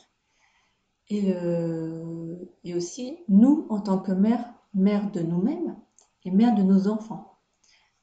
et, 1.10 1.22
le, 1.22 2.50
et 2.64 2.74
aussi 2.74 3.20
nous 3.28 3.68
en 3.70 3.82
tant 3.82 4.00
que 4.00 4.12
mère, 4.12 4.54
mère 4.74 5.12
de 5.12 5.22
nous-mêmes 5.22 5.76
et 6.26 6.32
mère 6.32 6.56
de 6.56 6.64
nos 6.64 6.88
enfants. 6.88 7.38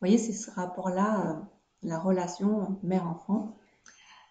Vous 0.01 0.07
voyez, 0.07 0.19
c'est 0.19 0.33
ce 0.33 0.51
rapport-là, 0.51 1.27
euh, 1.27 1.41
la 1.83 1.99
relation 1.99 2.79
mère-enfant. 2.83 3.57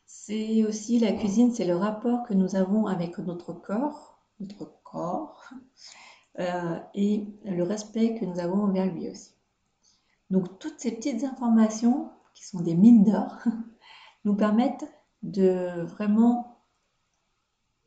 C'est 0.10 0.64
aussi 0.64 1.00
la 1.00 1.12
cuisine, 1.12 1.54
c'est 1.54 1.66
le 1.66 1.76
rapport 1.76 2.24
que 2.24 2.34
nous 2.34 2.56
avons 2.56 2.88
avec 2.88 3.18
notre 3.18 3.52
corps, 3.52 4.18
notre 4.40 4.72
corps, 4.84 5.50
euh, 6.40 6.80
et 6.96 7.28
le 7.44 7.64
respect 7.64 8.16
que 8.16 8.24
nous 8.24 8.40
avons 8.40 8.64
envers 8.64 8.86
lui 8.86 9.10
aussi. 9.10 9.34
Donc 10.30 10.60
toutes 10.60 10.80
ces 10.80 10.92
petites 10.94 11.26
informations, 11.26 12.10
qui 12.34 12.46
sont 12.46 12.62
des 12.62 12.74
mines 12.74 13.04
d'or, 13.04 13.38
nous 14.24 14.34
permettent 14.34 14.86
de 15.24 15.82
vraiment 15.82 16.62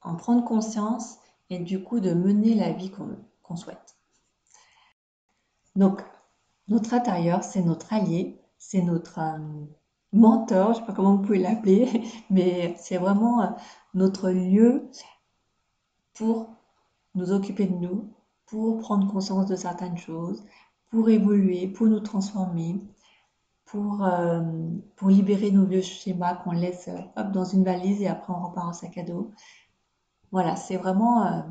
en 0.02 0.14
prendre 0.14 0.44
conscience 0.44 1.16
et 1.48 1.58
du 1.58 1.82
coup 1.82 2.00
de 2.00 2.12
mener 2.12 2.54
la 2.54 2.72
vie 2.72 2.90
qu'on 2.90 3.56
souhaite. 3.56 3.96
Donc 5.74 6.02
notre 6.68 6.92
intérieur, 6.92 7.44
c'est 7.44 7.62
notre 7.62 7.94
allié, 7.94 8.38
c'est 8.58 8.82
notre... 8.82 9.18
Euh, 9.20 9.38
mentor, 10.12 10.66
je 10.66 10.70
ne 10.70 10.74
sais 10.80 10.86
pas 10.86 10.92
comment 10.92 11.16
vous 11.16 11.22
pouvez 11.22 11.38
l'appeler, 11.38 12.04
mais 12.30 12.74
c'est 12.78 12.98
vraiment 12.98 13.42
euh, 13.42 13.46
notre 13.94 14.30
lieu 14.30 14.90
pour 16.14 16.50
nous 17.14 17.32
occuper 17.32 17.66
de 17.66 17.74
nous, 17.74 18.12
pour 18.46 18.78
prendre 18.78 19.10
conscience 19.10 19.46
de 19.46 19.56
certaines 19.56 19.96
choses, 19.96 20.44
pour 20.90 21.08
évoluer, 21.08 21.68
pour 21.68 21.86
nous 21.86 22.00
transformer, 22.00 22.80
pour, 23.64 24.04
euh, 24.04 24.42
pour 24.96 25.08
libérer 25.08 25.52
nos 25.52 25.64
vieux 25.64 25.82
schémas 25.82 26.34
qu'on 26.34 26.52
laisse 26.52 26.88
hop, 27.16 27.30
dans 27.32 27.44
une 27.44 27.64
valise 27.64 28.02
et 28.02 28.08
après 28.08 28.32
on 28.32 28.48
repart 28.48 28.68
en 28.68 28.72
sac 28.72 28.98
à 28.98 29.02
dos. 29.04 29.30
Voilà, 30.32 30.56
c'est 30.56 30.76
vraiment... 30.76 31.44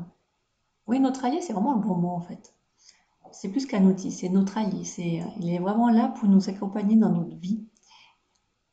oui, 0.86 1.00
notre 1.00 1.24
allié, 1.24 1.40
c'est 1.40 1.52
vraiment 1.52 1.74
le 1.74 1.80
bon 1.80 1.96
mot 1.96 2.10
en 2.10 2.20
fait. 2.20 2.54
C'est 3.32 3.48
plus 3.48 3.66
qu'un 3.66 3.84
outil, 3.84 4.10
c'est 4.10 4.28
notre 4.28 4.58
allié. 4.58 4.84
C'est, 4.84 5.22
il 5.38 5.50
est 5.50 5.58
vraiment 5.58 5.88
là 5.90 6.08
pour 6.08 6.28
nous 6.28 6.48
accompagner 6.48 6.96
dans 6.96 7.10
notre 7.10 7.36
vie 7.36 7.69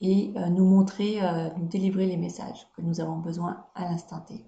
et 0.01 0.33
nous 0.51 0.65
montrer, 0.65 1.19
nous 1.57 1.67
délivrer 1.67 2.05
les 2.05 2.17
messages 2.17 2.67
que 2.75 2.81
nous 2.81 3.01
avons 3.01 3.17
besoin 3.17 3.65
à 3.73 3.85
l'instant 3.85 4.19
T. 4.21 4.45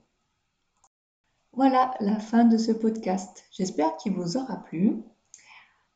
Voilà 1.53 1.93
la 1.99 2.19
fin 2.19 2.45
de 2.45 2.57
ce 2.57 2.71
podcast. 2.71 3.43
J'espère 3.51 3.97
qu'il 3.97 4.13
vous 4.13 4.37
aura 4.37 4.57
plu. 4.57 5.03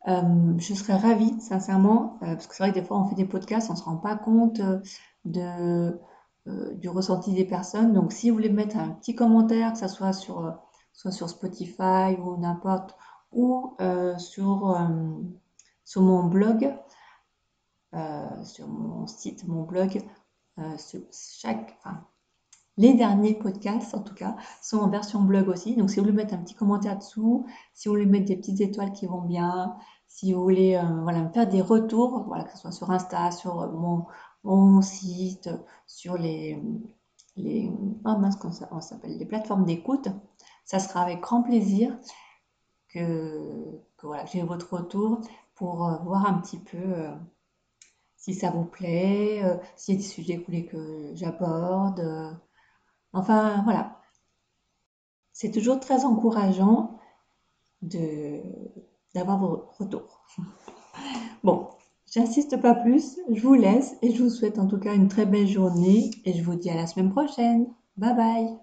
Euh, 0.07 0.53
je 0.57 0.74
serais 0.74 0.98
ravie, 0.98 1.39
sincèrement, 1.39 2.17
euh, 2.24 2.33
parce 2.33 2.48
que 2.48 2.55
c'est 2.55 2.63
vrai 2.63 2.74
que 2.74 2.79
des 2.79 2.86
fois 2.86 3.00
on 3.00 3.07
fait 3.07 3.15
des 3.15 3.25
podcasts, 3.25 3.69
on 3.69 3.74
ne 3.74 3.77
se 3.77 3.83
rend 3.83 3.98
pas 3.98 4.17
compte 4.17 4.60
euh, 4.60 5.91
du 6.45 6.89
ressenti 6.89 7.33
des 7.33 7.45
personnes. 7.45 7.93
Donc 7.93 8.12
si 8.12 8.29
vous 8.29 8.36
voulez 8.36 8.50
mettre 8.50 8.77
un 8.77 8.89
petit 8.89 9.15
commentaire, 9.15 9.74
que 9.74 9.79
ce 9.79 9.88
soit 9.88 10.12
sur, 10.12 10.53
soit 10.91 11.12
sur 11.12 11.29
Spotify 11.29 12.17
ou 12.22 12.36
n'importe, 12.38 12.98
ou 13.31 13.77
sur 14.17 14.75
mon 15.95 16.24
blog, 16.25 16.75
sur 18.43 18.67
mon 18.67 19.07
site, 19.07 19.47
mon 19.47 19.63
blog, 19.63 20.01
chaque, 21.12 21.77
les 22.77 22.93
derniers 22.93 23.35
podcasts, 23.35 23.93
en 23.93 24.01
tout 24.01 24.15
cas, 24.15 24.35
sont 24.62 24.79
en 24.79 24.89
version 24.89 25.21
blog 25.21 25.47
aussi. 25.50 25.75
Donc, 25.75 25.89
si 25.89 25.97
vous 25.97 26.03
voulez 26.03 26.15
mettre 26.15 26.33
un 26.33 26.38
petit 26.38 26.55
commentaire 26.55 26.97
dessous, 26.97 27.45
si 27.73 27.88
vous 27.88 27.93
voulez 27.93 28.05
mettre 28.05 28.25
des 28.25 28.35
petites 28.35 28.62
étoiles 28.62 28.93
qui 28.93 29.05
vont 29.05 29.21
bien, 29.21 29.75
si 30.07 30.33
vous 30.33 30.41
voulez 30.41 30.75
euh, 30.75 31.01
voilà, 31.01 31.21
me 31.23 31.29
faire 31.29 31.47
des 31.47 31.62
retours, 31.62 32.23
voilà, 32.27 32.43
que 32.43 32.51
ce 32.51 32.57
soit 32.57 32.71
sur 32.71 32.91
Insta, 32.91 33.31
sur 33.31 33.71
mon, 34.43 34.81
site, 34.81 35.50
sur 35.88 36.17
les, 36.17 36.62
les, 37.35 37.71
oh 38.05 38.17
mince, 38.17 38.35
comment 38.35 38.81
s'appelle, 38.81 39.17
les 39.17 39.25
plateformes 39.25 39.65
d'écoute, 39.65 40.07
ça 40.65 40.79
sera 40.79 41.01
avec 41.01 41.21
grand 41.21 41.41
plaisir 41.43 41.97
que, 42.89 43.81
voilà, 44.01 44.25
j'ai 44.25 44.43
votre 44.43 44.73
retour 44.73 45.21
pour 45.55 45.88
euh, 45.88 45.97
voir 46.03 46.25
un 46.27 46.35
petit 46.35 46.59
peu 46.59 46.77
euh, 46.77 47.12
si 48.23 48.33
ça 48.33 48.51
vous 48.51 48.63
plaît, 48.63 49.43
s'il 49.75 49.95
y 49.95 49.97
a 49.97 50.01
des 50.01 50.07
sujets 50.07 50.41
que 50.41 50.61
que 50.69 51.11
j'aborde. 51.13 52.01
Enfin, 53.11 53.61
voilà. 53.65 53.99
C'est 55.33 55.51
toujours 55.51 55.79
très 55.81 56.05
encourageant 56.05 56.97
d'avoir 57.81 59.39
vos 59.39 59.69
retours. 59.79 60.25
Bon, 61.43 61.67
j'insiste 62.09 62.61
pas 62.61 62.73
plus, 62.73 63.19
je 63.29 63.41
vous 63.41 63.55
laisse 63.55 63.95
et 64.01 64.13
je 64.13 64.23
vous 64.23 64.29
souhaite 64.29 64.59
en 64.59 64.67
tout 64.67 64.79
cas 64.79 64.93
une 64.95 65.09
très 65.09 65.25
belle 65.25 65.47
journée 65.47 66.09
et 66.23 66.31
je 66.31 66.41
vous 66.41 66.55
dis 66.55 66.69
à 66.69 66.75
la 66.75 66.87
semaine 66.87 67.11
prochaine. 67.11 67.67
Bye 67.97 68.15
bye 68.15 68.62